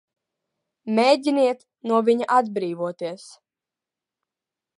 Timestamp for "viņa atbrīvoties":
2.09-3.29